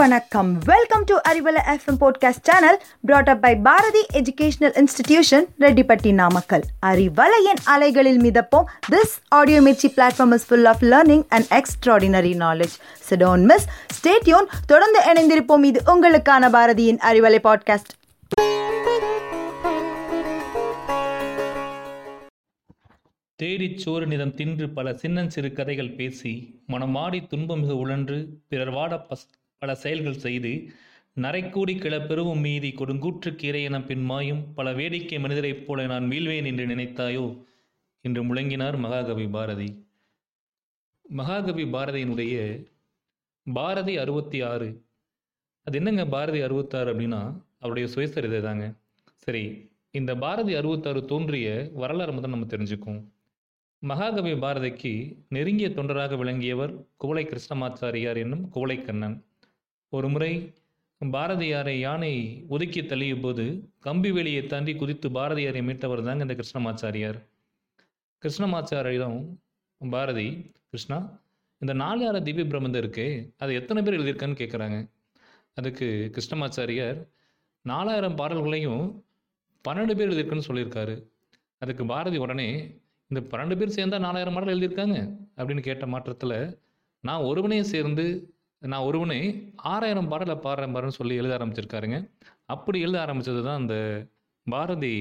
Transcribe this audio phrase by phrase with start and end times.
[0.00, 0.58] வணக்கம்.
[0.58, 7.60] Welcome to Arivalai FM podcast channel brought up by Bharathi educational institution Rettipatti Namakkal அறிவலையின்
[7.64, 8.64] அலைகளில் மிதப்போம்.
[8.90, 12.76] This audio Mirchi platform is full of learning and extraordinary knowledge
[13.10, 13.66] so don't miss
[14.00, 15.64] stay tuned தொடர்ந்து இணைந்திருப்போம்.
[15.64, 17.98] இது உங்களுக்கான பாரதியின் Arivalai podcast
[23.34, 29.26] தேடிச் சோறு நிதம் தின்று பல சின்னஞ்சிறு கதைகள் பேசி மனமாடி வாடி துன்பமிகு உழன்று பிறர் வாட பஸ்
[29.62, 30.50] பல செயல்கள் செய்து
[31.16, 34.04] நரைக்கூடி கிள பெருவும் மீதி கொடுங்கூற்றுக்கு இறையென பின்
[34.54, 37.24] பல வேடிக்கை மனிதரைப் போல நான் மீள்வேன் என்று நினைத்தாயோ?
[38.04, 39.68] என்று முழங்கினார் மகாகவி பாரதி.
[41.04, 42.36] மகாகவி பாரதியினுடைய
[43.46, 44.68] பாரதி அறுபத்தி ஆறு
[45.66, 47.20] அது என்னங்க பாரதி அறுபத்தாறு அப்படின்னா?
[47.58, 48.64] அவருடைய சுயசரிதை தாங்க.
[49.16, 49.44] சரி
[49.90, 53.00] இந்த பாரதி அறுபத்தாறு தோன்றிய வரலாறு மட்டும் நம்ம தெரிஞ்சுக்கும்
[53.82, 54.92] மகாகவி பாரதிக்கு
[55.28, 59.16] நெருங்கிய தொண்டராக விளங்கியவர் குவளை கிருஷ்ணமாச்சாரியார் என்னும் குவளைக்கண்ணன்
[59.96, 60.32] ஒருமுறை
[61.00, 62.12] பாரதியாரை யானை
[62.48, 63.44] ஒதுக்கி தள்ளிய போது
[63.80, 67.18] கம்பி வெளியை தாண்டி குதித்து பாரதியாரை மீட்டவர் தாங்க இந்த கிருஷ்ணமாச்சாரியார்.
[68.22, 69.18] கிருஷ்ணமாச்சாரியிடம்
[69.78, 70.26] பாரதி
[70.70, 70.98] கிருஷ்ணா
[71.58, 73.06] இந்த நாலார திவ்ய பிரபந்தம் இருக்கே
[73.38, 74.78] அது எத்தனை பேர் எழுதியிருக்கான்னு கேட்குறாங்க
[75.54, 77.00] அதுக்கு கிருஷ்ணமாச்சாரியார்
[77.64, 78.84] நாலாயிரம் பாடல்களையும்
[79.64, 80.94] பன்னெண்டு பேர் எழுதியிருக்குன்னு சொல்லியிருக்காரு.
[81.58, 82.48] அதுக்கு பாரதி உடனே
[83.08, 84.98] இந்த பன்னெண்டு பேர் சேர்ந்தால் நாலாயிரம் பாடல் எழுதியிருக்காங்க
[85.36, 86.38] அப்படின்னு கேட்ட மாற்றத்தில்
[87.04, 88.04] நான் ஒருவனையும் சேர்ந்து
[88.62, 89.18] நான் ஒருவனே
[89.56, 91.98] ஆறாயிரம் பாடலை பாடுறேன் பாருன்னு சொல்லி எழுத ஆரம்பிச்சிருக்காருங்க.
[92.44, 93.76] அப்படி எழுத ஆரம்பித்தது தான் அந்த
[94.46, 94.94] பாரதி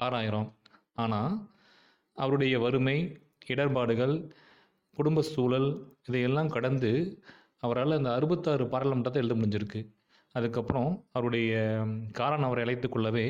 [0.00, 0.48] ஆறாயிரம்.
[0.92, 1.34] ஆனால்
[2.16, 2.96] அவருடைய வறுமை
[3.46, 4.14] இடர்பாடுகள்
[4.96, 5.68] குடும்ப சூழல்
[6.06, 6.92] இதையெல்லாம் கடந்து
[7.58, 9.80] அவரால் அந்த அறுபத்தாறு பாராளுமன்றத்தை எழுத முடிஞ்சிருக்கு.
[10.32, 11.52] அதுக்கப்புறம் அவருடைய
[12.12, 13.26] காரணம் அவரை அழைத்து கொள்ளவே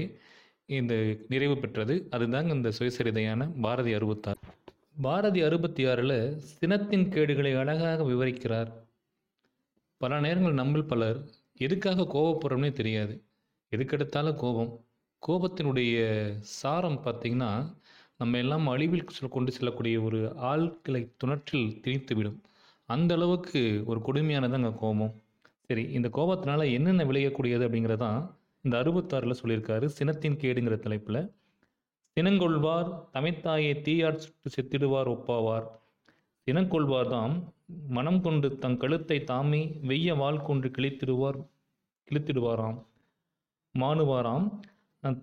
[0.66, 0.94] இந்த
[1.32, 2.08] நிறைவு பெற்றது.
[2.10, 4.40] அதுதாங்க இந்த சுயசரிதையான பாரதி அறுபத்தாறு.
[5.02, 6.18] பாரதி அறுபத்தி ஆறில்
[6.60, 8.70] சினத்தின் கேடுகளை அழகாக விவரிக்கிறார்.
[10.04, 11.18] பல நேரங்கள் நம்மில் பலர்
[11.56, 13.14] எதுக்காக கோபப்படுறோம்னே தெரியாது.
[13.72, 14.72] எதுக்கெடுத்தாலும் கோபம்.
[15.22, 15.94] கோபத்தினுடைய
[16.40, 17.50] சாரம் பார்த்திங்கன்னா
[18.18, 22.36] நம்ம எல்லாம் அழிவில் கொண்டு செல்லக்கூடிய ஒரு ஆட்களை துணற்றில் திணித்துவிடும்.
[22.86, 25.14] அந்த அளவுக்கு ஒரு கொடுமையானதாங்க கோபம்.
[25.68, 28.20] சரி இந்த கோபத்தினால என்னென்ன விளையக்கூடியது அப்படிங்கிறதான்
[28.62, 29.86] இந்த அறுபத்தாறில் சொல்லியிருக்காரு.
[29.98, 31.22] சினத்தின் கேடுங்கிற தலைப்பில்
[32.16, 35.66] சினங்கொள்வார் தமைத்தாயை தீயார் சுட்டு செத்திடுவார் ஒப்பாவார்.
[36.46, 41.38] சினங்கொள்வார் தாம் மனம் கொண்டு தன் கழுத்தை தாமே வெய்ய வாள் கொண்டு கிழித்திடுவார்
[42.08, 42.78] கிழித்திடுவாராம்.
[43.74, 44.46] மாணுவாராம்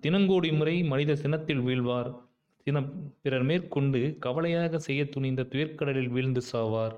[0.04, 2.10] தினங்கோடி முறை மனித சினத்தில் வீழ்வார்.
[2.66, 2.88] சினம்
[3.22, 6.94] பிறர் மேற்கொண்டு கவலையாக செய்ய துணிந்த துயர்க்கடலில் வீழ்ந்து சாவார்.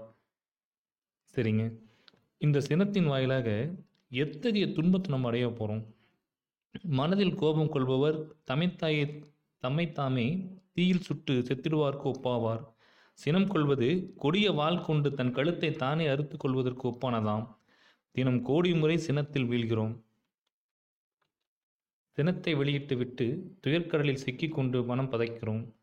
[1.35, 1.65] சரிங்க.
[2.41, 3.49] இந்த சினத்தின் வாயிலாக
[4.25, 5.85] எத்தகைய துன்பத்தை நம்ம அடைய போகிறோம்
[6.99, 8.19] மனதில் கோபம் கொள்பவர்
[8.51, 9.05] தமைத்தாயை
[9.63, 10.27] தம்மைத்தாமே
[10.75, 12.63] தீயில் சுட்டு செத்திடுவார்க்கு ஒப்பாவார்
[13.15, 17.57] சினம் கொள்வது கொடிய வாள் கொண்டு தன் கழுத்தை தானே அறுத்து கொள்வதற்கு ஒப்பானதாம்.
[18.11, 19.95] தினம் கோடி முறை சினத்தில் வீழ்கிறோம்.
[22.11, 25.75] சினத்தை வெளியிட்டு விட்டு துயர்க்கடலில் சிக்கிக்கொண்டு மனம் பதைக்கிறோம்.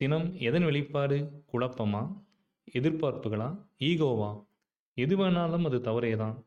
[0.00, 1.44] சினம் எதன் வெளிப்பாடு?
[1.52, 2.02] குழப்பமா?
[2.72, 3.48] எதிர்பார்ப்புகளா?
[3.78, 4.30] ஈகோவா?
[4.94, 6.44] எது வேணாலும் அது தவறேதான்.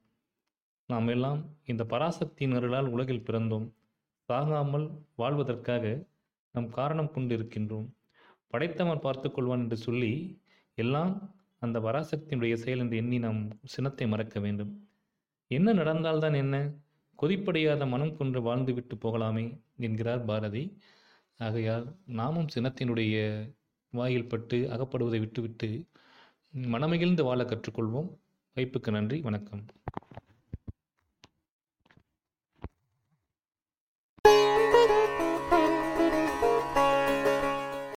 [0.88, 3.68] நாம் எல்லாம் இந்த பராசக்தியினர்களால் உலகில் பிறந்தோம்.
[4.28, 6.08] சாகாமல் வாழ்வதற்காக
[6.52, 7.88] நம் காரணம் கொண்டிருக்கின்றோம்.
[8.54, 10.42] படைத்தவன் பார்த்து கொள்வான் என்று சொல்லி
[10.78, 11.14] எல்லாம்
[11.60, 14.72] அந்த பராசக்தியினுடைய செயல் என்று எண்ணி நாம் சினத்தை மறக்க வேண்டும்.
[15.52, 16.56] என்ன நடந்தால்தான் என்ன?
[17.20, 19.46] கொதிப்படையாத மனம் கொன்று வாழ்ந்துவிட்டு போகலாமே
[19.78, 20.64] என்கிறார் பாரதி.
[21.40, 23.16] ஆகையால் நாமும் சினத்தினுடைய
[23.94, 25.70] வாயில் பட்டு அகப்படுவதை விட்டுவிட்டு
[26.54, 28.10] மனமகிழ்ந்து வாழ கற்றுக்கொள்வோம்
[28.56, 29.20] வைப்புக்கு நன்றி.
[29.22, 29.66] வணக்கம்.